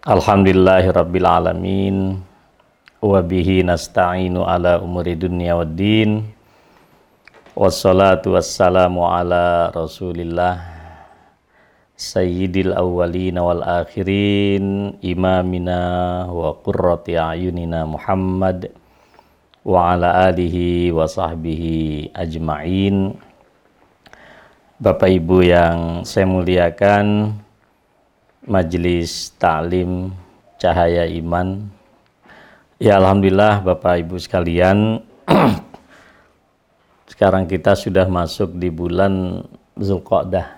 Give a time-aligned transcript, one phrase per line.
[0.00, 2.24] Alhamdulillahirabbil alamin.
[3.04, 6.24] Nasta'inu ala umuri dunya waddin.
[7.52, 10.56] Wassalatu wassalamu ala Rasulillah.
[12.00, 14.96] Sayyidil awwalin wal akhirin.
[15.04, 18.72] Imamina wa qurrati ayunina Muhammad.
[19.68, 23.20] Wa ala alihi wa sahbihi ajma'in.
[24.80, 27.36] Bapak Ibu yang saya muliakan,
[28.40, 30.16] Majelis Ta'lim
[30.56, 31.68] Cahaya Iman.
[32.80, 35.04] Ya Alhamdulillah Bapak Ibu sekalian,
[37.12, 39.44] sekarang kita sudah masuk di bulan
[39.76, 40.56] Zulqa'dah.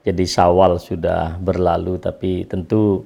[0.00, 3.04] Jadi Sawal sudah berlalu, tapi tentu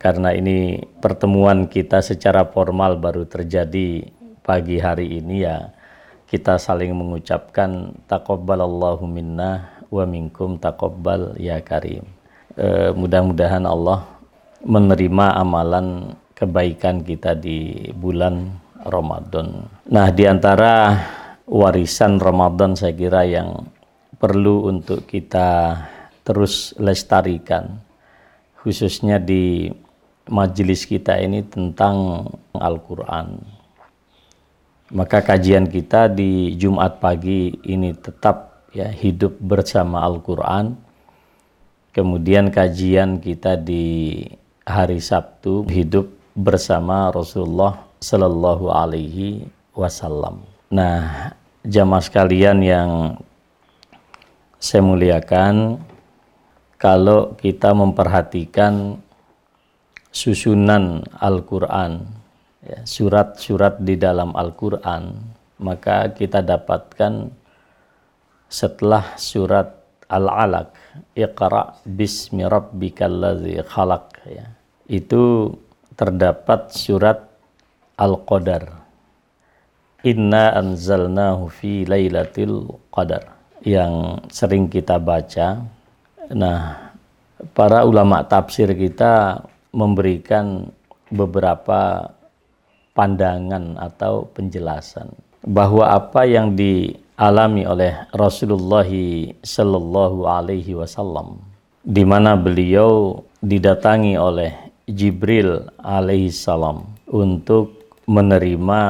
[0.00, 4.08] karena ini pertemuan kita secara formal baru terjadi
[4.40, 5.76] pagi hari ini ya
[6.24, 12.21] kita saling mengucapkan taqabbalallahu minna wa minkum taqabbal ya karim.
[12.52, 14.04] E, mudah-mudahan Allah
[14.62, 19.66] menerima amalan kebaikan kita di bulan Ramadan.
[19.88, 20.96] Nah, di antara
[21.48, 23.66] warisan Ramadan saya kira yang
[24.18, 25.78] perlu untuk kita
[26.22, 27.82] terus lestarikan
[28.62, 29.66] khususnya di
[30.30, 33.42] majelis kita ini tentang Al-Qur'an
[34.92, 40.76] maka kajian kita di Jumat pagi ini tetap ya hidup bersama Al-Qur'an.
[41.92, 44.24] Kemudian kajian kita di
[44.64, 49.44] hari Sabtu hidup bersama Rasulullah Sallallahu Alaihi
[49.76, 50.40] Wasallam.
[50.72, 51.30] Nah,
[51.62, 52.90] jamaah sekalian yang
[54.56, 55.84] saya muliakan,
[56.80, 58.96] kalau kita memperhatikan
[60.08, 62.22] susunan Al-Quran
[62.62, 65.18] Ya, surat-surat di dalam Al-Quran,
[65.58, 67.34] maka kita dapatkan
[68.46, 69.81] setelah surat
[70.12, 70.76] Al-Alaq,
[71.16, 74.46] Iqra bismi rabbikal ladzi khalaq ya.
[74.84, 75.56] Itu
[75.96, 77.24] terdapat surat
[77.96, 78.82] Al-Qadar.
[80.02, 85.62] Inna anzalnahu fi lailatul qadar yang sering kita baca.
[86.34, 86.90] Nah,
[87.54, 90.74] para ulama tafsir kita memberikan
[91.06, 92.10] beberapa
[92.98, 95.06] pandangan atau penjelasan
[95.46, 96.58] bahwa apa yang
[97.12, 98.88] dialami oleh Rasulullah
[99.44, 101.44] Shallallahu Alaihi Wasallam
[101.84, 104.54] di mana beliau didatangi oleh
[104.88, 108.80] Jibril alaihissalam untuk menerima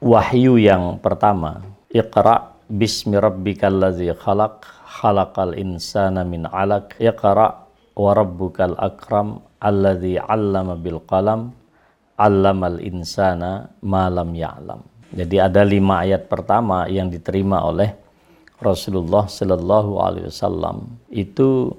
[0.00, 1.60] wahyu yang pertama
[1.92, 4.64] Iqra bismi rabbikal ladzi khalaq
[5.00, 11.52] khalaqal insana min 'alaq Iqra wa rabbukal akram alladzi 'allama bil qalam
[12.16, 14.91] allamal insana malam ya'lam.
[15.12, 17.92] Jadi ada lima ayat pertama yang diterima oleh
[18.56, 21.76] Rasulullah Shallallahu Alaihi Wasallam itu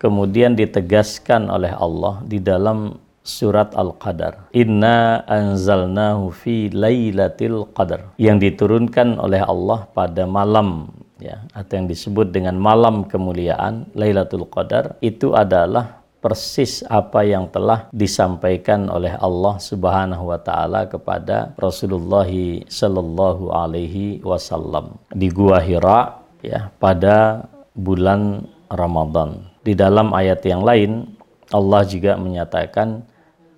[0.00, 4.48] kemudian ditegaskan oleh Allah di dalam surat Al-Qadar.
[4.56, 10.88] Inna anzalnahu fi lailatul qadar yang diturunkan oleh Allah pada malam
[11.18, 17.86] ya atau yang disebut dengan malam kemuliaan Lailatul Qadar itu adalah persis apa yang telah
[17.94, 22.28] disampaikan oleh Allah Subhanahu wa taala kepada Rasulullah
[22.66, 27.46] sallallahu alaihi wasallam di Gua Hira ya pada
[27.78, 29.46] bulan Ramadan.
[29.62, 31.06] Di dalam ayat yang lain
[31.54, 33.06] Allah juga menyatakan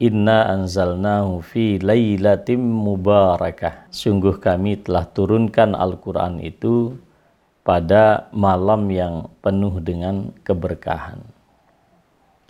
[0.01, 3.93] Inna anzalnahu fi lailatim mubarakah.
[3.93, 6.97] Sungguh kami telah turunkan Al-Quran itu
[7.61, 11.21] pada malam yang penuh dengan keberkahan.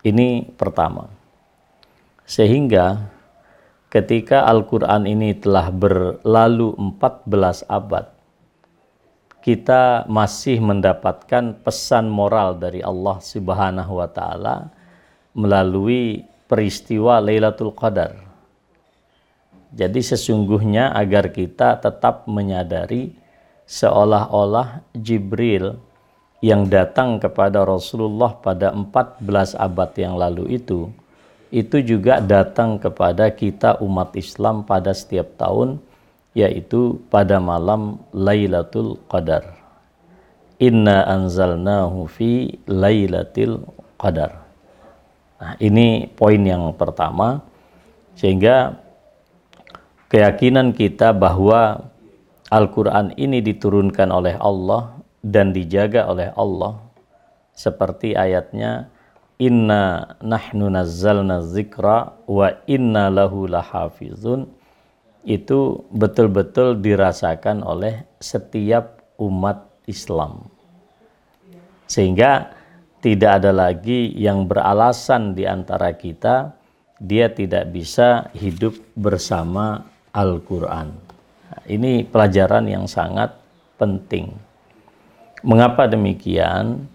[0.00, 1.12] Ini pertama.
[2.25, 3.11] Sehingga
[3.93, 8.08] ketika Al-Quran ini telah berlalu 14 abad,
[9.44, 14.73] kita masih mendapatkan pesan moral dari Allah Subhanahu wa taala
[15.37, 18.17] melalui peristiwa Lailatul Qadar.
[19.70, 23.14] Jadi sesungguhnya agar kita tetap menyadari
[23.69, 25.79] seolah-olah Jibril
[26.40, 30.88] yang datang kepada Rasulullah pada 14 abad yang lalu itu
[31.50, 35.82] itu juga datang kepada kita umat Islam pada setiap tahun
[36.32, 39.58] yaitu pada malam Lailatul Qadar.
[40.62, 43.66] Inna anzalnahu fi Lailatul
[43.98, 44.46] Qadar.
[45.43, 47.43] Nah, ini poin yang pertama
[48.14, 48.78] sehingga
[50.06, 51.90] keyakinan kita bahwa
[52.50, 56.81] Al-Qur'an ini diturunkan oleh Allah dan dijaga oleh Allah
[57.52, 58.88] seperti ayatnya
[59.40, 64.49] inna nahnu nazzalna dzikra wa inna lahu lahafizun
[65.25, 70.49] itu betul-betul dirasakan oleh setiap umat Islam.
[71.84, 72.56] Sehingga
[73.05, 76.56] tidak ada lagi yang beralasan di antara kita
[77.00, 80.93] dia tidak bisa hidup bersama Al-Qur'an.
[81.49, 83.32] Nah, ini pelajaran yang sangat
[83.81, 84.37] penting.
[85.40, 86.88] Mengapa demikian?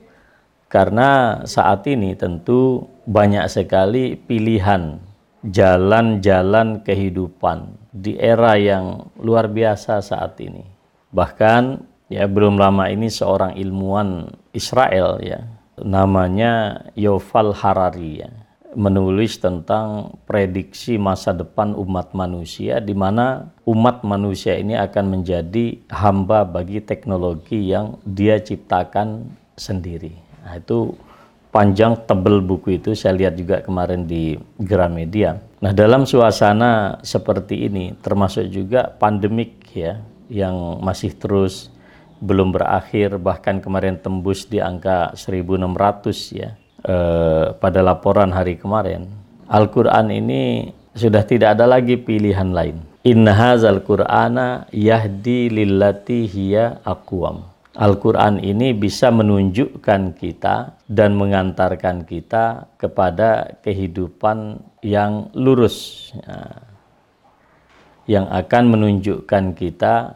[0.70, 5.00] Karena saat ini tentu banyak sekali pilihan
[5.46, 10.66] jalan-jalan kehidupan di era yang luar biasa saat ini.
[11.14, 11.64] Bahkan
[12.12, 15.48] ya belum lama ini seorang ilmuwan Israel ya
[15.80, 18.45] namanya Yoval Harari ya
[18.76, 26.44] menulis tentang prediksi masa depan umat manusia di mana umat manusia ini akan menjadi hamba
[26.44, 30.14] bagi teknologi yang dia ciptakan sendiri.
[30.44, 30.94] Nah, itu
[31.56, 35.40] panjang tebel buku itu saya lihat juga kemarin di Gramedia.
[35.64, 41.72] Nah, dalam suasana seperti ini termasuk juga pandemik ya yang masih terus
[42.20, 46.56] belum berakhir bahkan kemarin tembus di angka 1600 ya
[46.86, 49.10] eh, pada laporan hari kemarin.
[49.50, 52.82] Al-Qur'an ini sudah tidak ada lagi pilihan lain.
[53.06, 62.72] Inna hadzal Qur'ana yahdi lillati hiya aqwam Al-Quran ini bisa menunjukkan kita dan mengantarkan kita
[62.80, 66.40] kepada kehidupan yang lurus, ya,
[68.08, 70.16] yang akan menunjukkan kita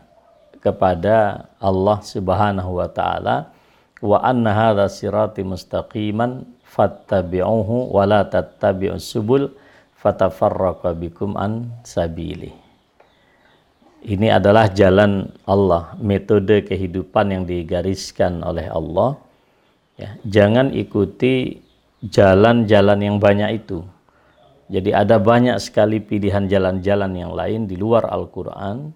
[0.63, 3.51] kepada Allah Subhanahu wa Ta'ala,
[3.99, 9.49] wa anna hadha sirati mustaqiman fattabi'uhu wa la tattabi'us subul
[9.97, 12.69] fatafarraqa bikum an sabilihi.
[13.99, 19.19] Ini adalah jalan Allah, metode kehidupan yang digariskan oleh Allah.
[19.99, 21.59] Ya, jangan ikuti
[21.99, 23.83] jalan-jalan yang banyak itu.
[24.71, 28.95] Jadi ada banyak sekali pilihan jalan-jalan yang lain di luar Al-Quran.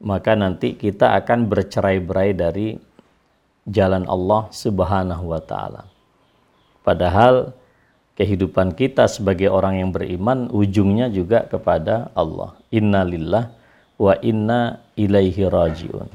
[0.00, 2.72] Maka nanti kita akan bercerai-berai dari
[3.68, 5.95] jalan Allah subhanahu wa ta'ala.
[6.86, 7.50] Padahal
[8.14, 12.54] kehidupan kita sebagai orang yang beriman ujungnya juga kepada Allah.
[12.70, 13.50] Innalillah
[13.98, 16.06] wa inna ilaihi rajiun.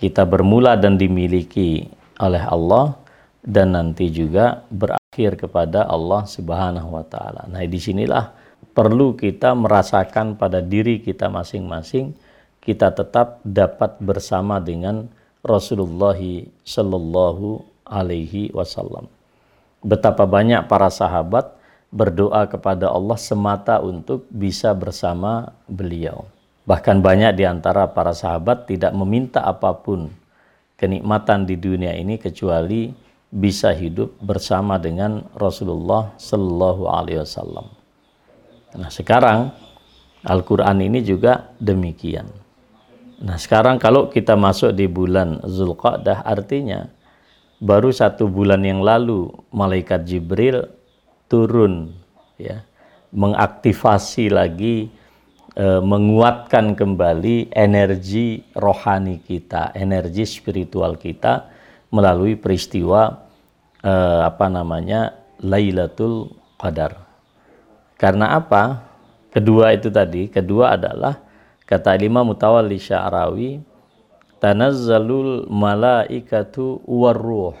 [0.00, 1.84] Kita bermula dan dimiliki
[2.16, 2.96] oleh Allah
[3.44, 7.44] dan nanti juga berakhir kepada Allah Subhanahu wa taala.
[7.50, 8.32] Nah, di sinilah
[8.72, 12.14] perlu kita merasakan pada diri kita masing-masing
[12.62, 15.08] kita tetap dapat bersama dengan
[15.40, 16.18] Rasulullah
[16.66, 19.17] Shallallahu alaihi wasallam.
[19.78, 21.54] Betapa banyak para sahabat
[21.88, 26.28] berdoa kepada Allah semata untuk bisa bersama beliau.
[26.68, 30.12] Bahkan banyak di antara para sahabat tidak meminta apa pun
[30.76, 32.92] kenikmatan di dunia ini kecuali
[33.28, 37.66] bisa hidup bersama dengan Rasulullah Shallallahu Alaihi Wasallam.
[38.76, 39.52] Nah sekarang
[40.24, 42.28] Al-Quran ini juga demikian.
[43.24, 46.86] Nah sekarang kalau kita masuk di bulan Zulqa'dah artinya
[47.58, 50.70] baru satu bulan yang lalu malaikat Jibril
[51.26, 51.90] turun
[52.38, 52.62] ya
[53.10, 54.88] mengaktifasi lagi
[55.58, 61.50] e, menguatkan kembali energi rohani kita, energi spiritual kita
[61.90, 63.26] melalui peristiwa
[63.82, 67.06] e, apa namanya Lailatul Qadar.
[67.98, 68.86] Karena apa?
[69.34, 71.18] Kedua itu tadi, kedua adalah
[71.68, 73.60] kata lima Mutawalli Sya'rawi
[74.38, 77.54] tanazzalul malaikatu warruh.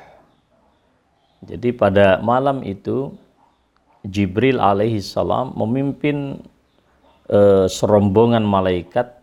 [1.44, 3.14] Jadi pada malam itu
[4.02, 6.42] Jibril alaihi salam memimpin
[7.30, 9.18] eh, serombongan malaikat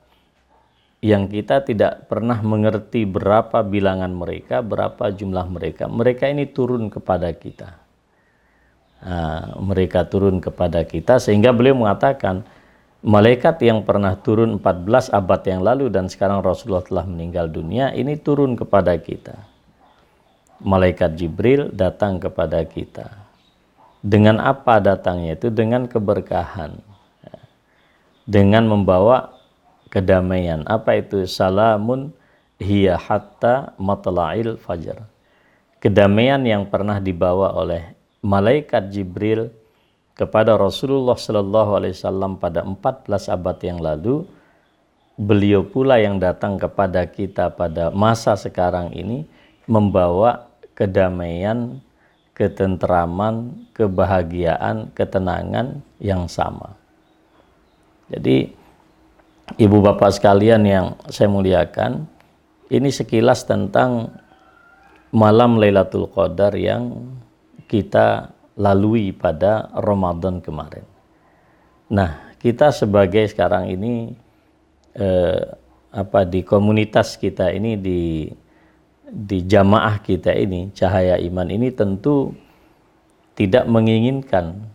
[1.05, 5.85] yang kita tidak pernah mengerti berapa bilangan mereka, berapa jumlah mereka.
[5.85, 7.77] Mereka ini turun kepada kita.
[9.05, 12.41] Nah, mereka turun kepada kita sehingga beliau mengatakan
[13.02, 18.16] malaikat yang pernah turun 14 abad yang lalu dan sekarang Rasulullah telah meninggal dunia ini
[18.16, 19.36] turun kepada kita.
[20.64, 23.12] Malaikat Jibril datang kepada kita.
[24.00, 25.52] Dengan apa datangnya itu?
[25.52, 26.96] Dengan keberkahan
[28.25, 29.38] dengan membawa
[29.94, 30.66] kedamaian.
[30.66, 31.24] Apa itu?
[31.30, 32.12] Salamun
[32.58, 35.06] hiya hatta matla'il fajar.
[35.80, 37.94] Kedamaian yang pernah dibawa oleh
[38.25, 39.54] malaikat Jibril
[40.15, 44.24] kepada Rasulullah Shallallahu Alaihi Wasallam pada 14 abad yang lalu,
[45.19, 49.27] beliau pula yang datang kepada kita pada masa sekarang ini
[49.67, 51.79] membawa kedamaian,
[52.31, 56.75] ketentraman, kebahagiaan, ketenangan yang sama.
[58.12, 58.51] Jadi
[59.60, 62.07] ibu bapak sekalian yang saya muliakan,
[62.72, 64.15] ini sekilas tentang
[65.15, 67.15] malam Lailatul Qadar yang
[67.72, 70.88] kita lalui pada Ramadan kemarin.
[71.91, 74.15] Nah, kita sebagai sekarang ini
[74.95, 75.43] eh,
[75.95, 78.27] apa di komunitas kita ini di
[79.05, 82.33] di jamaah kita ini cahaya iman ini tentu
[83.38, 84.65] tidak menginginkan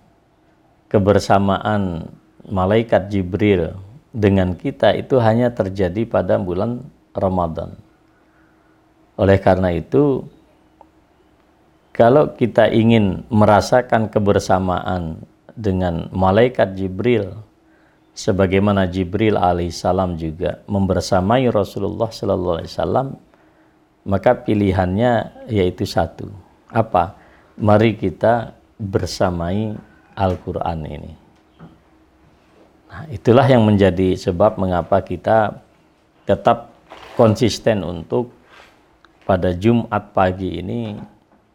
[0.93, 2.09] kebersamaan
[2.47, 3.75] malaikat Jibril
[4.11, 6.83] dengan kita itu hanya terjadi pada bulan
[7.15, 7.79] Ramadan.
[9.15, 10.25] Oleh karena itu,
[12.01, 15.21] kalau kita ingin merasakan kebersamaan
[15.53, 17.37] dengan malaikat Jibril,
[18.17, 23.09] sebagaimana Jibril alaihissalam juga membersamai Rasulullah sallallahu alaihi wasallam,
[24.09, 26.33] maka pilihannya yaitu satu.
[26.73, 27.21] Apa?
[27.61, 29.77] Mari kita bersamai
[30.17, 31.13] Al-Qur'an ini.
[32.89, 35.53] Nah, itulah yang menjadi sebab mengapa kita
[36.25, 36.73] tetap
[37.13, 38.33] konsisten untuk
[39.29, 40.97] pada Jumat pagi ini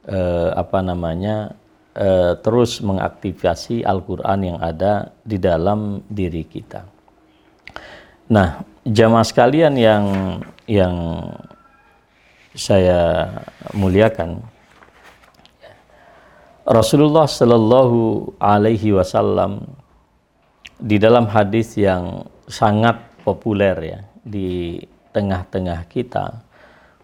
[0.10, 1.54] eh, apa namanya
[1.98, 6.86] eh, terus mengaktifasi Al-Qur'an yang ada di dalam diri kita.
[8.26, 10.06] Nah, jamaah sekalian yang
[10.66, 10.96] yang
[12.56, 13.30] saya
[13.76, 14.42] muliakan
[16.66, 19.62] Rasulullah Shallallahu alaihi wasallam
[20.82, 24.82] di dalam hadis yang sangat populer ya di
[25.14, 26.42] tengah-tengah kita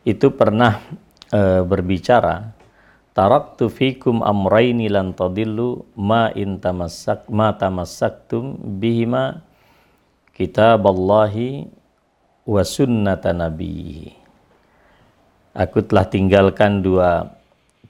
[0.01, 0.81] itu pernah
[1.29, 2.49] e, berbicara
[3.11, 9.43] taraktu fikum amraini lan tadillu ma in tamassak ma tamassaktum bihima
[10.35, 11.67] kitaballahi
[12.47, 14.15] wa sunnata nabiyhi.
[15.51, 17.35] Aku telah tinggalkan dua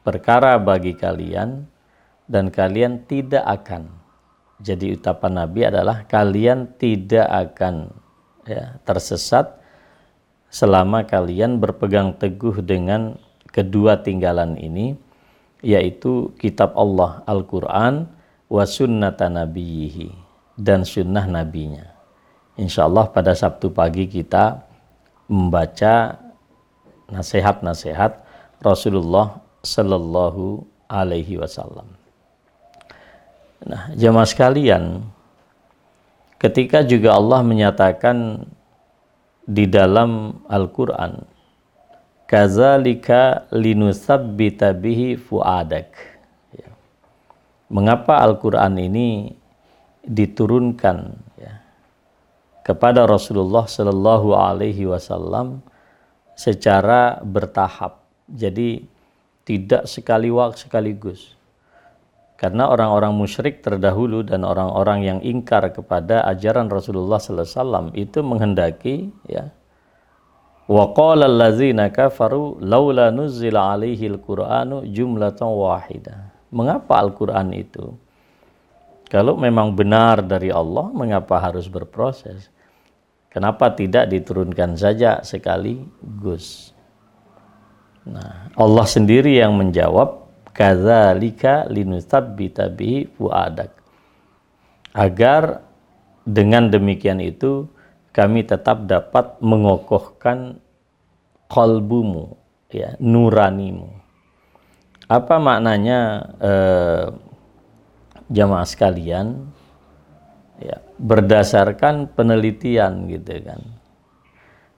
[0.01, 1.70] perkara bagi kalian
[2.25, 3.94] dan kalian tidak akan.
[4.62, 7.94] Jadi ucapan Nabi adalah kalian tidak akan
[8.46, 9.58] ya, tersesat
[10.54, 13.18] selama kalian berpegang teguh dengan
[13.50, 14.98] kedua tinggalan ini
[15.62, 18.10] yaitu kitab Allah Al-Quran
[18.51, 20.12] wa sunnata nabiyihi
[20.58, 21.88] dan sunnah nabinya.
[22.60, 24.62] Insya Allah pada Sabtu pagi kita
[25.32, 26.20] membaca
[27.08, 28.20] nasihat-nasihat
[28.60, 31.88] Rasulullah Sallallahu Alaihi Wasallam.
[33.62, 35.06] Nah, jemaah sekalian,
[36.41, 38.50] ketika juga Allah menyatakan
[39.46, 41.24] di dalam Al-Quran,
[42.31, 45.91] Kazalika linusabbita bihi fuadak.
[46.55, 46.71] Ya.
[47.67, 49.35] Mengapa Al-Quran ini
[50.07, 51.59] diturunkan ya,
[52.63, 55.59] kepada Rasulullah Shallallahu Alaihi Wasallam
[56.39, 58.00] secara bertahap.
[58.31, 58.88] Jadi
[59.43, 61.35] tidak sekali waktu sekaligus.
[62.39, 69.51] Karena orang-orang musyrik terdahulu dan orang-orang yang ingkar kepada ajaran Rasulullah SAW itu menghendaki ya
[70.68, 76.34] wa qala allazina kafaru laula nuzila alaihi alquranu jumlatan wahidah.
[76.51, 77.96] Mengapa Al-Qur'an itu?
[79.08, 82.51] Kalau memang benar dari Allah, mengapa harus berproses?
[83.32, 86.75] Kenapa tidak diturunkan saja sekali gus?
[88.03, 93.72] Nah, Allah sendiri yang menjawab kadzalika linutsabbita bihi fuadak
[94.91, 95.63] agar
[96.27, 97.68] dengan demikian itu
[98.12, 100.60] kami tetap dapat mengokohkan
[101.48, 102.36] kalbumu
[102.72, 103.91] ya nuranimu.
[105.12, 106.00] Apa maknanya
[106.39, 107.06] eh,
[108.32, 109.51] jamaah sekalian?
[110.62, 113.62] Ya berdasarkan penelitian gitu kan.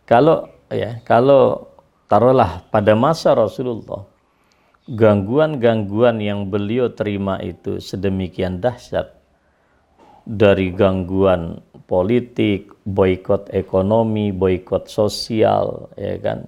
[0.07, 1.73] Kalau ya kalau
[2.07, 4.07] taruhlah pada masa Rasulullah
[4.87, 9.22] gangguan-gangguan yang beliau terima itu sedemikian dahsyat
[10.23, 16.47] dari gangguan politik, boykot ekonomi, boykot sosial, ya kan.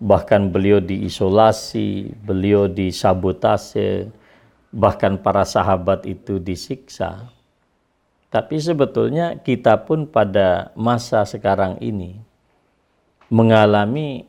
[0.00, 4.10] Bahkan beliau diisolasi, beliau disabotase,
[4.72, 7.30] bahkan para sahabat itu disiksa.
[8.30, 12.14] Tapi sebetulnya kita pun pada masa sekarang ini
[13.26, 14.26] mengalami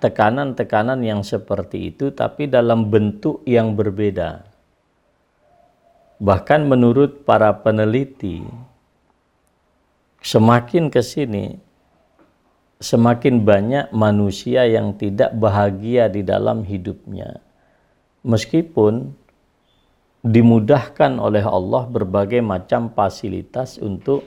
[0.00, 4.51] tekanan-tekanan yang seperti itu tapi dalam bentuk yang berbeda.
[6.22, 8.46] Bahkan menurut para peneliti
[10.22, 11.58] semakin ke sini
[12.78, 17.42] semakin banyak manusia yang tidak bahagia di dalam hidupnya.
[18.22, 19.18] Meskipun
[20.22, 24.22] dimudahkan oleh Allah berbagai macam fasilitas untuk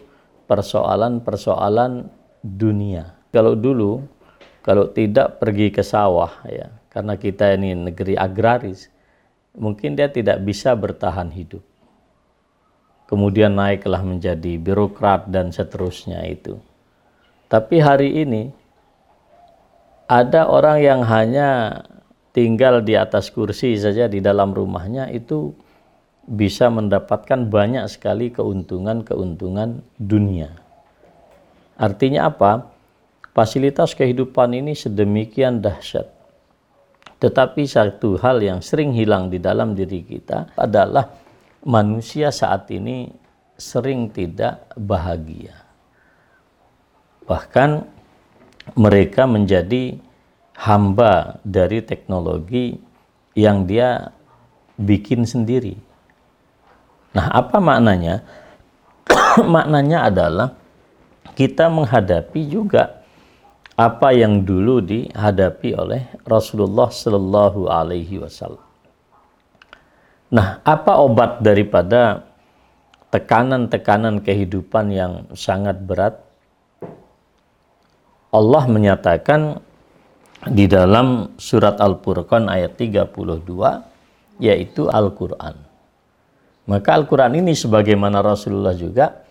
[0.52, 2.12] persoalan-persoalan
[2.44, 3.16] dunia.
[3.32, 4.04] Kalau dulu
[4.60, 8.92] kalau tidak pergi ke sawah ya karena kita ini negeri agraris
[9.56, 11.75] mungkin dia tidak bisa bertahan hidup.
[13.06, 16.58] Kemudian naiklah menjadi birokrat dan seterusnya itu.
[17.46, 18.50] Tapi hari ini
[20.10, 21.82] ada orang yang hanya
[22.34, 25.54] tinggal di atas kursi saja di dalam rumahnya itu
[26.26, 30.58] bisa mendapatkan banyak sekali keuntungan-keuntungan dunia.
[31.78, 32.74] Artinya apa?
[33.36, 36.10] Fasilitas kehidupan ini sedemikian dahsyat.
[37.22, 41.25] Tetapi satu hal yang sering hilang di dalam diri kita adalah
[41.66, 43.10] manusia saat ini
[43.58, 45.66] sering tidak bahagia.
[47.26, 47.82] Bahkan
[48.78, 49.98] mereka menjadi
[50.56, 52.78] hamba dari teknologi
[53.36, 54.14] yang dia
[54.78, 55.76] bikin sendiri.
[57.18, 58.22] Nah, apa maknanya?
[59.56, 60.50] maknanya adalah
[61.36, 63.04] kita menghadapi juga
[63.76, 68.65] apa yang dulu dihadapi oleh Rasulullah Shallallahu Alaihi Wasallam.
[70.36, 72.28] Nah, apa obat daripada
[73.08, 76.20] tekanan-tekanan kehidupan yang sangat berat?
[78.36, 79.64] Allah menyatakan
[80.52, 85.56] di dalam surat Al-Furqan ayat 32 yaitu Al-Qur'an.
[86.68, 89.24] Maka Al-Quran ini sebagaimana Rasulullah juga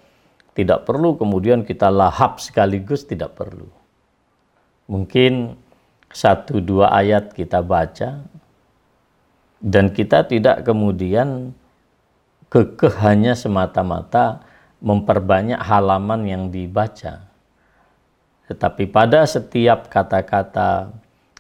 [0.57, 3.69] tidak perlu kemudian kita lahap sekaligus, tidak perlu.
[4.89, 5.53] Mungkin
[6.09, 8.23] satu dua ayat kita baca
[9.65, 11.57] dan kita tidak kemudian
[12.53, 14.45] kekeh hanya semata-mata
[14.85, 17.25] memperbanyak halaman yang dibaca.
[18.45, 20.93] Tetapi pada setiap kata-kata,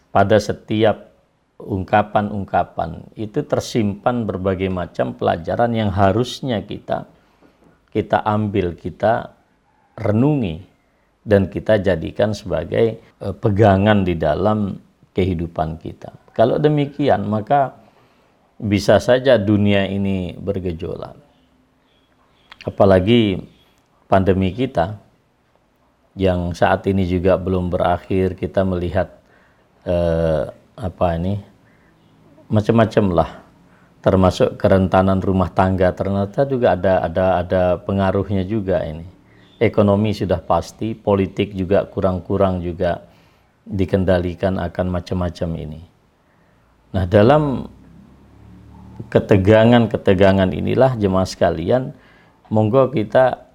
[0.09, 1.13] pada setiap
[1.61, 7.05] ungkapan-ungkapan itu tersimpan berbagai macam pelajaran yang harusnya kita
[7.95, 9.37] kita ambil, kita
[9.95, 10.67] renungi
[11.23, 14.75] dan kita jadikan sebagai eh, pegangan di dalam
[15.15, 16.11] kehidupan kita.
[16.35, 17.84] Kalau demikian, maka
[18.59, 21.19] bisa saja dunia ini bergejolak.
[22.65, 23.43] Apalagi
[24.07, 24.97] pandemi kita
[26.15, 29.11] yang saat ini juga belum berakhir, kita melihat
[29.85, 30.49] eh,
[30.79, 31.35] apa ini
[32.49, 33.31] macam-macam lah.
[34.05, 39.09] Termasuk kerentanan rumah tangga ternyata juga ada ada ada pengaruhnya juga ini.
[39.57, 43.01] Ekonomi sudah pasti politik juga kurang-kurang juga
[43.65, 45.81] dikendalikan akan macam-macam ini.
[46.93, 47.65] Nah dalam
[49.11, 51.95] ketegangan-ketegangan inilah jemaah sekalian
[52.49, 53.51] monggo kita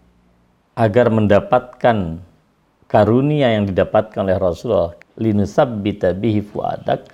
[0.75, 2.23] agar mendapatkan
[2.88, 7.06] karunia yang didapatkan oleh Rasulullah linusabbita bihi fuadak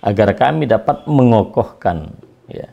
[0.00, 2.08] agar kami dapat mengokohkan
[2.48, 2.72] ya,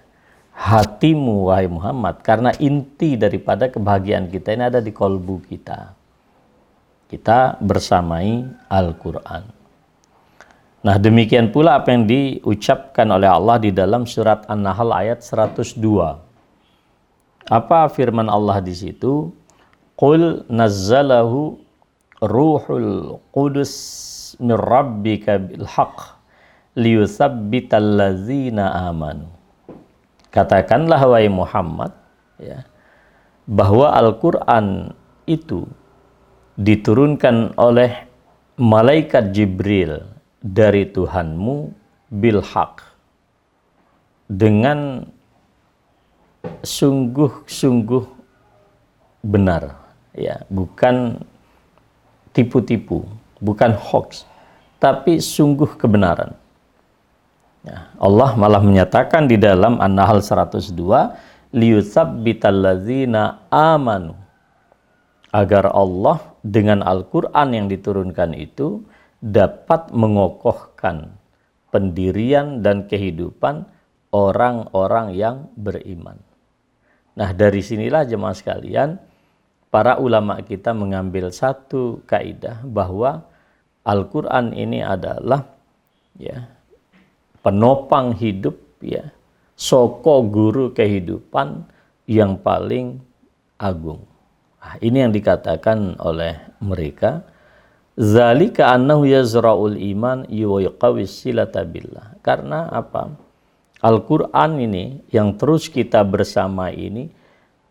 [0.55, 5.93] hatimu wahai Muhammad karena inti daripada kebahagiaan kita ini ada di kolbu kita.
[7.07, 9.56] Kita bersamai Al-Qur'an.
[10.87, 15.83] Nah, demikian pula apa yang diucapkan oleh Allah di dalam surat An-Nahl ayat 102.
[17.51, 19.35] Apa firman Allah di situ?
[19.99, 21.59] Qul nazzalahu
[22.23, 23.75] ruhul qudus
[24.39, 26.15] min rabbika bil haqq
[26.79, 29.27] liyuthabbitallazina amanu.
[30.31, 31.91] Katakanlah wahai Muhammad
[32.39, 32.63] ya,
[33.43, 34.95] bahwa Al-Qur'an
[35.27, 35.67] itu
[36.55, 38.07] diturunkan oleh
[38.55, 41.73] malaikat Jibril dari Tuhanmu
[42.13, 42.83] bil haq
[44.29, 45.07] dengan
[46.63, 48.05] sungguh-sungguh
[49.23, 49.75] benar.
[50.17, 51.21] Ya bukan
[52.33, 53.05] tipu-tipu
[53.37, 54.25] bukan hoax
[54.77, 56.37] tapi sungguh kebenaran.
[57.65, 60.71] Ya, Allah malah menyatakan di dalam An-Nahl 102,
[61.51, 64.15] liyutsabbitallazina amanu.
[65.27, 68.79] Agar Allah dengan Al-Qur'an yang diturunkan itu
[69.23, 71.17] dapat mengokohkan
[71.73, 73.65] pendirian dan kehidupan
[74.13, 76.17] orang-orang yang beriman.
[77.17, 79.01] Nah, dari sinilah jemaah sekalian,
[79.73, 83.25] para ulama kita mengambil satu kaidah bahwa
[83.87, 85.47] Al-Qur'an ini adalah
[86.19, 86.45] ya
[87.39, 89.15] penopang hidup ya
[89.57, 91.65] soko guru kehidupan
[92.05, 93.01] yang paling
[93.57, 94.05] agung.
[94.61, 97.23] Nah, ini yang dikatakan oleh mereka
[97.97, 102.21] zalika annahu yazra'ul iman yuqawis silata billah.
[102.21, 103.09] Karena apa?
[103.81, 107.09] Al-Qur'an ini yang terus kita bersama ini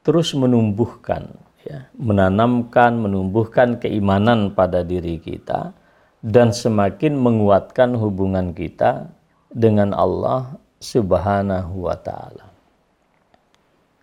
[0.06, 1.34] terus menumbuhkan
[1.66, 5.74] ya, menanamkan, menumbuhkan keimanan pada diri kita
[6.22, 9.10] dan semakin menguatkan hubungan kita
[9.50, 12.54] dengan Allah Subhanahu wa taala.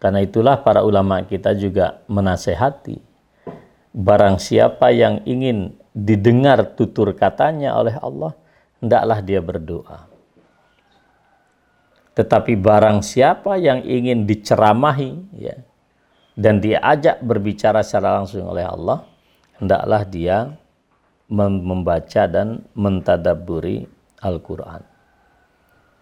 [0.04, 3.00] Karena itulah para ulama kita juga menasehati
[3.96, 8.34] barang siapa yang ingin didengar tutur katanya oleh Allah,
[8.82, 10.10] hendaklah dia berdoa.
[12.14, 15.58] Tetapi barang siapa yang ingin diceramahi ya,
[16.34, 19.06] dan diajak berbicara secara langsung oleh Allah,
[19.58, 20.54] hendaklah dia
[21.30, 23.86] membaca dan mentadaburi
[24.22, 24.82] Al-Quran.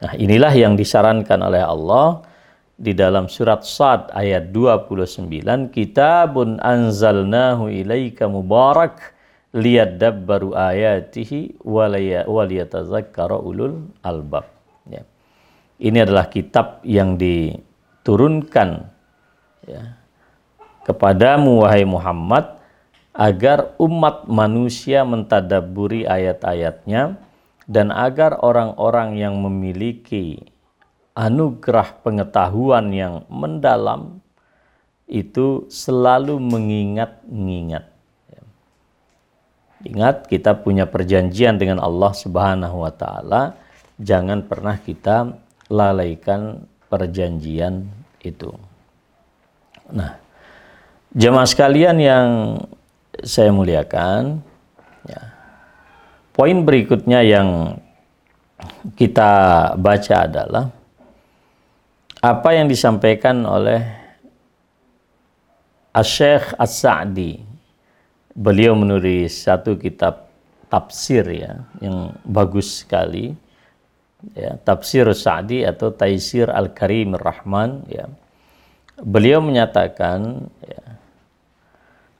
[0.01, 2.25] Nah inilah yang disarankan oleh Allah
[2.73, 5.29] di dalam surat Sad ayat 29
[5.69, 9.13] kitabun anzalnahu ilaika mubarak
[9.51, 14.47] liyadabbaru ayatihi waliyatazakkara ulul albab
[14.87, 15.03] ya.
[15.81, 18.85] Ini adalah kitab yang diturunkan
[19.65, 19.97] ya,
[20.85, 22.61] kepadamu wahai Muhammad
[23.11, 27.19] agar umat manusia mentadaburi ayat-ayatnya
[27.67, 30.39] dan agar orang-orang yang memiliki
[31.11, 34.23] anugerah pengetahuan yang mendalam
[35.11, 37.91] itu selalu mengingat-ingat.
[39.81, 43.57] Ingat kita punya perjanjian dengan Allah Subhanahu wa taala,
[43.97, 45.33] jangan pernah kita
[45.71, 47.89] lalaikan perjanjian
[48.21, 48.53] itu.
[49.89, 50.21] Nah,
[51.17, 52.27] jemaah sekalian yang
[53.25, 54.39] saya muliakan,
[55.09, 55.21] ya.
[56.31, 57.75] Poin berikutnya yang
[58.95, 59.31] kita
[59.75, 60.65] baca adalah
[62.21, 63.81] apa yang disampaikan oleh
[65.91, 67.50] Asyikh As-Sa'di.
[68.31, 70.31] Beliau menulis satu kitab
[70.71, 73.35] tafsir ya yang bagus sekali.
[74.37, 78.05] Ya tafsir Sa'di atau Taisir Al-Karim Rahman ya.
[79.01, 80.83] Beliau menyatakan ya,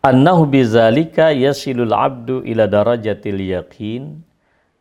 [0.01, 4.25] annahu bizalika yasilul abdu ila darajatil yaqin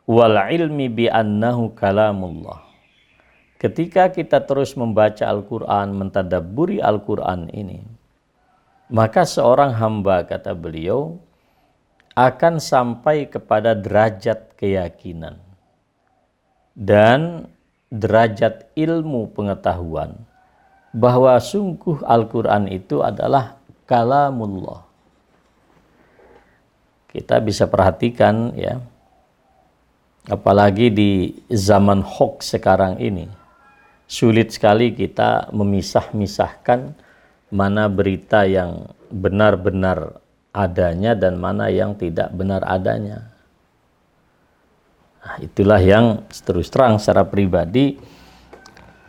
[0.08, 2.64] wal ilmi bi annahu kalamullah.
[3.60, 7.84] Ketika kita terus membaca Al-Qur'an mentadabburi Al-Qur'an ini
[8.90, 11.22] maka seorang hamba kata beliau
[12.18, 15.38] akan sampai kepada derajat keyakinan
[16.74, 17.46] dan
[17.86, 20.18] derajat ilmu pengetahuan
[20.90, 24.82] bahwa sungguh Al-Quran itu adalah kalamullah.
[27.10, 28.78] Kita bisa perhatikan ya,
[30.30, 31.10] apalagi di
[31.50, 33.26] zaman hoax sekarang ini,
[34.06, 37.09] sulit sekali kita memisah-misahkan
[37.50, 43.30] mana berita yang benar-benar adanya dan mana yang tidak benar adanya.
[45.20, 48.00] Nah, itulah yang terus terang secara pribadi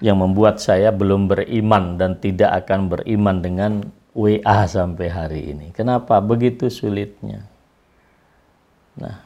[0.02, 3.72] yang membuat saya belum beriman dan tidak akan beriman dengan
[4.12, 5.72] WA sampai hari ini.
[5.72, 6.20] Kenapa?
[6.20, 7.48] Begitu sulitnya.
[9.00, 9.24] Nah,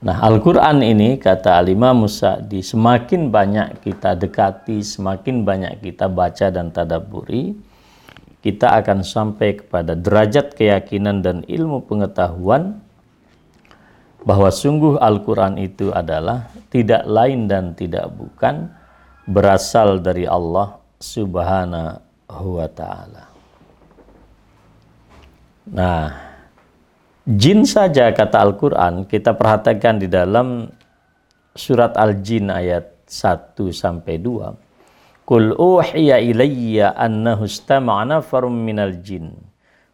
[0.00, 6.48] nah Al-Quran ini kata Alimah Musa di semakin banyak kita dekati, semakin banyak kita baca
[6.48, 7.52] dan tadaburi,
[8.42, 12.82] kita akan sampai kepada derajat keyakinan dan ilmu pengetahuan
[14.26, 18.70] bahwa sungguh Al-Quran itu adalah tidak lain dan tidak bukan
[19.26, 23.24] berasal dari Allah Subhanahu wa Ta'ala.
[25.70, 26.10] Nah,
[27.22, 30.66] jin saja kata Al-Quran kita perhatikan di dalam
[31.54, 34.71] surat Al-Jin ayat 1 sampai 2.
[35.22, 39.38] Kul uhiya ilayya annahu istama'a nafarum minal jin.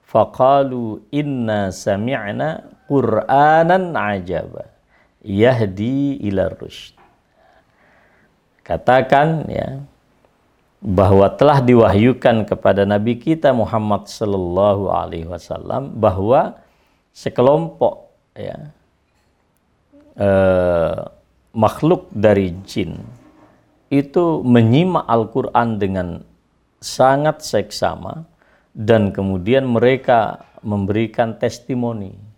[0.08, 4.72] Faqalu inna sami'na Qur'anan ajaba
[5.20, 6.96] yahdi ila rusyd.
[8.64, 9.84] Katakan ya
[10.80, 16.56] bahwa telah diwahyukan kepada Nabi kita Muhammad sallallahu alaihi wasallam bahwa
[17.12, 18.70] sekelompok ya
[20.14, 20.98] eh,
[21.50, 23.02] makhluk dari jin
[23.88, 26.22] itu menyimak Al-Qur'an dengan
[26.78, 28.28] sangat seksama
[28.76, 32.28] dan kemudian mereka memberikan testimoni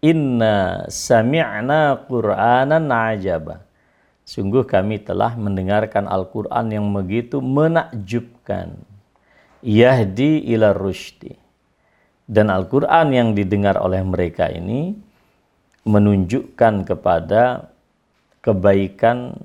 [0.00, 3.68] Inna sami'na Qur'anan ajaba.
[4.24, 8.80] Sungguh kami telah mendengarkan Al-Quran yang begitu menakjubkan.
[9.60, 11.36] Yahdi ila rushdi.
[12.24, 14.96] Dan Al-Quran yang didengar oleh mereka ini
[15.84, 17.68] menunjukkan kepada
[18.40, 19.36] kebaikan,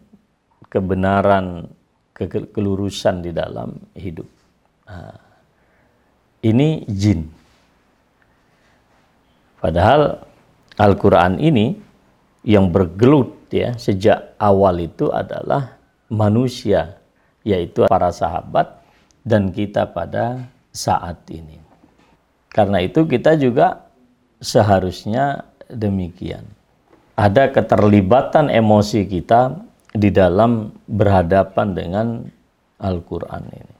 [0.75, 1.71] kebenaran,
[2.11, 4.27] ke kelurusan di dalam hidup.
[4.91, 5.15] Nah,
[6.43, 7.31] ini jin.
[9.63, 10.19] Padahal
[10.75, 11.79] Al-Quran ini
[12.43, 15.79] yang bergelut ya sejak awal itu adalah
[16.11, 16.99] manusia
[17.47, 18.83] yaitu para sahabat
[19.23, 20.43] dan kita pada
[20.75, 21.57] saat ini.
[22.51, 23.87] Karena itu kita juga
[24.43, 26.45] seharusnya demikian.
[27.15, 29.55] Ada keterlibatan emosi kita
[29.95, 32.07] di dalam berhadapan dengan
[32.83, 33.75] Al-Quran ini.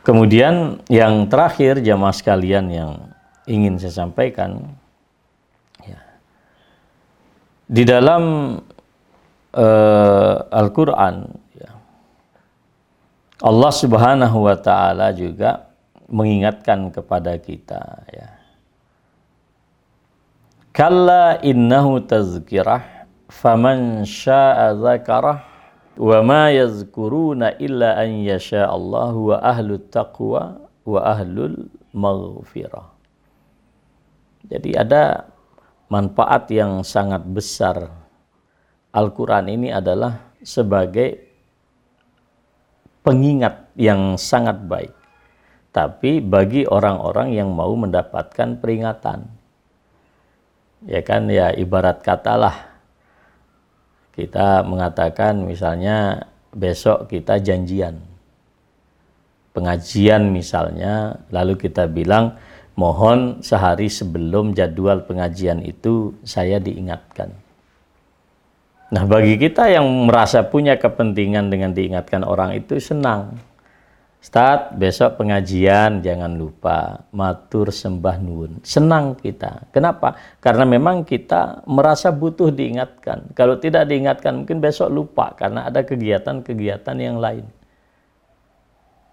[0.00, 2.92] Kemudian yang terakhir jamaah sekalian yang
[3.44, 4.72] ingin saya sampaikan
[7.66, 8.22] di dalam
[9.50, 11.26] uh, Al-Quran
[13.44, 15.68] Allah Subhanahu wa taala juga
[16.08, 18.32] mengingatkan kepada kita ya.
[20.72, 22.95] Kalla innahu tazkirah
[23.26, 25.38] faman syaa'a dzakarah
[25.96, 32.92] wa ma yazkuruna illa an yasha Allah wa ahlut taqwa wa ahlul maghfirah.
[34.46, 35.26] Jadi ada
[35.90, 37.90] manfaat yang sangat besar.
[38.94, 41.26] Al-Quran ini adalah sebagai
[43.02, 44.94] pengingat yang sangat baik.
[45.74, 49.28] Tapi bagi orang-orang yang mau mendapatkan peringatan.
[50.86, 52.75] Ya kan ya ibarat katalah
[54.16, 56.24] kita mengatakan misalnya
[56.56, 58.00] besok kita janjian.
[59.52, 62.40] Pengajian misalnya lalu kita bilang
[62.76, 67.32] mohon sehari sebelum jadwal pengajian itu saya diingatkan.
[68.86, 73.36] Nah, bagi kita yang merasa punya kepentingan dengan diingatkan orang itu senang.
[74.26, 78.58] Start besok pengajian jangan lupa matur sembah nuwun.
[78.66, 79.70] Senang kita.
[79.70, 80.18] Kenapa?
[80.42, 83.30] Karena memang kita merasa butuh diingatkan.
[83.38, 87.46] Kalau tidak diingatkan mungkin besok lupa karena ada kegiatan-kegiatan yang lain.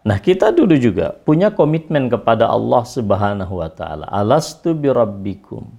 [0.02, 4.10] Nah, kita dulu juga punya komitmen kepada Allah Subhanahu wa taala.
[4.10, 5.70] Alastu birabbikum.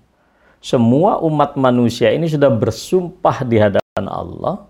[0.63, 4.63] Semua umat manusia ini sudah bersumpah di hadapan Allah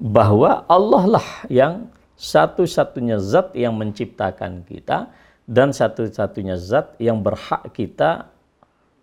[0.00, 5.10] bahwa Allah lah yang satu-satunya zat yang menciptakan kita
[5.44, 8.30] dan satu-satunya zat yang berhak kita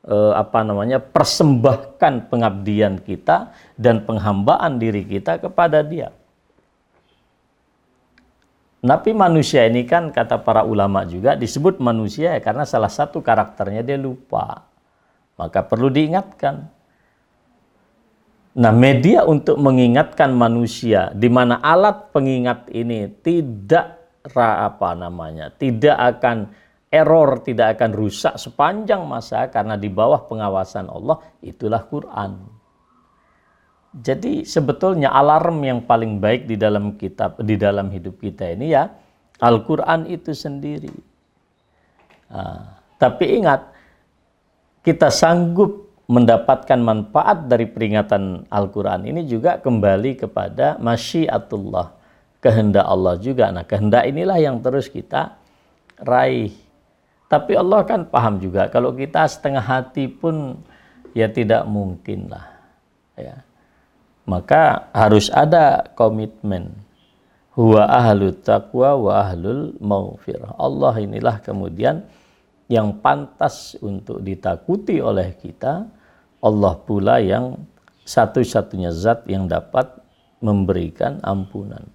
[0.07, 6.09] eh, apa namanya persembahkan pengabdian kita dan penghambaan diri kita kepada Dia.
[8.81, 13.85] Nabi manusia ini kan kata para ulama juga disebut manusia ya karena salah satu karakternya
[13.85, 14.65] dia lupa.
[15.37, 16.65] Maka perlu diingatkan.
[18.51, 23.95] Nah, media untuk mengingatkan manusia di mana alat pengingat ini tidak
[24.27, 26.51] apa namanya, tidak akan
[26.91, 32.43] error, tidak akan rusak sepanjang masa karena di bawah pengawasan Allah, itulah Quran.
[33.91, 38.87] Jadi sebetulnya alarm yang paling baik di dalam kitab di dalam hidup kita ini ya
[39.43, 40.95] Al-Qur'an itu sendiri.
[42.31, 43.67] Nah, tapi ingat
[44.79, 51.95] kita sanggup mendapatkan manfaat dari peringatan Al-Qur'an ini juga kembali kepada masyiatullah,
[52.43, 53.47] kehendak Allah juga.
[53.47, 55.39] Nah, kehendak inilah yang terus kita
[56.03, 56.51] raih.
[57.31, 60.59] Tapi Allah kan paham juga kalau kita setengah hati pun
[61.15, 62.43] ya tidak mungkin lah.
[63.15, 63.47] Ya
[64.31, 66.71] maka harus ada komitmen
[67.57, 70.55] huwa ahlu taqwa wa ahlul maghfirah.
[70.55, 72.05] Allah inilah kemudian
[72.71, 75.83] yang pantas untuk ditakuti oleh kita.
[76.41, 77.61] Allah pula yang
[78.03, 79.87] satu-satunya zat yang dapat
[80.41, 81.85] memberikan ampunan.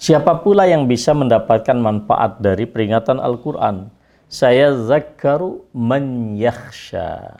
[0.00, 3.92] Siapa pula yang bisa mendapatkan manfaat dari peringatan Al-Quran?
[4.30, 7.36] Saya zakaru man yakhsha.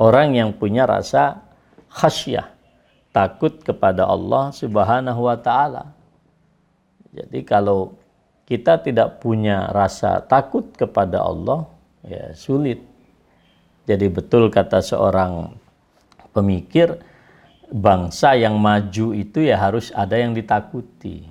[0.00, 1.44] Orang yang punya rasa
[1.92, 2.50] khasyah
[3.14, 5.92] takut kepada Allah Subhanahu wa taala.
[7.14, 7.96] Jadi kalau
[8.44, 11.64] kita tidak punya rasa takut kepada Allah,
[12.04, 12.95] ya sulit.
[13.86, 15.54] Jadi betul kata seorang
[16.34, 16.98] pemikir,
[17.70, 21.26] bangsa yang maju itu ya harus ada yang ditakuti.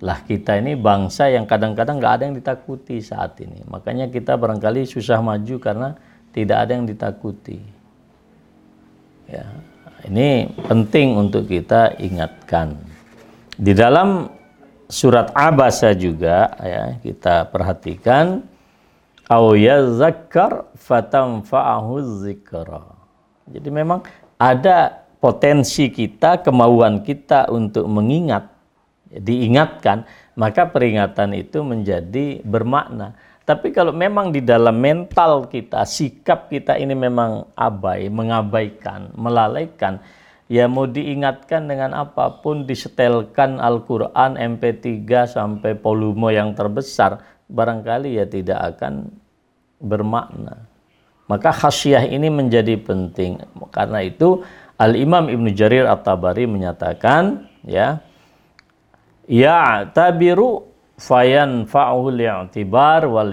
[0.00, 3.60] Lah kita ini bangsa yang kadang-kadang nggak ada yang ditakuti saat ini.
[3.68, 5.98] Makanya kita barangkali susah maju karena
[6.32, 7.58] tidak ada yang ditakuti.
[9.28, 9.44] Ya,
[10.08, 12.78] ini penting untuk kita ingatkan.
[13.58, 14.30] Di dalam
[14.88, 18.40] surat Abasa juga ya kita perhatikan
[19.28, 22.96] au yazakkar fatanfa'ahu zikra.
[23.48, 24.00] Jadi memang
[24.40, 28.48] ada potensi kita, kemauan kita untuk mengingat,
[29.08, 33.16] diingatkan, maka peringatan itu menjadi bermakna.
[33.48, 40.04] Tapi kalau memang di dalam mental kita, sikap kita ini memang abai, mengabaikan, melalaikan,
[40.52, 48.24] ya mau diingatkan dengan apa pun, disetelkan Al-Quran MP3 sampai volume yang terbesar, barangkali ya
[48.28, 49.12] tidak akan
[49.80, 50.68] bermakna.
[51.28, 53.44] Maka khasyah ini menjadi penting.
[53.68, 54.44] Karena itu
[54.80, 58.00] Al-Imam Ibnu Jarir At-Tabari menyatakan, ya,
[59.28, 60.64] ya tabiru
[60.96, 63.32] fayan fa'ul i'tibar wal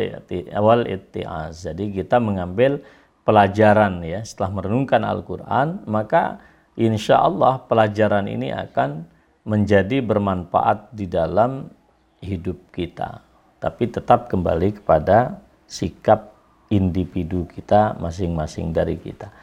[0.60, 1.72] wal itti'az.
[1.72, 2.84] Jadi kita mengambil
[3.24, 6.44] pelajaran ya setelah merenungkan Al-Qur'an, maka
[6.76, 9.08] insya Allah pelajaran ini akan
[9.48, 11.72] menjadi bermanfaat di dalam
[12.20, 13.22] hidup kita.
[13.66, 16.38] Tapi tetap kembali kepada sikap
[16.70, 19.34] individu kita masing-masing dari kita.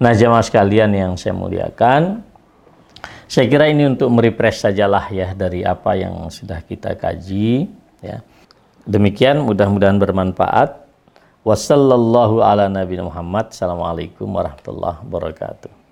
[0.00, 2.24] Nah, jamaah sekalian yang saya muliakan,
[3.26, 7.66] Saya kira ini untuk merefresh sajalah ya dari apa yang sudah kita kaji
[7.98, 8.22] ya.
[8.86, 10.86] Demikian mudah-mudahan bermanfaat.
[11.42, 15.85] Wassallallahu ala warahmatullahi wabarakatuh.